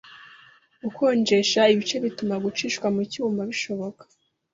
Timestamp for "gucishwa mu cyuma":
2.43-3.41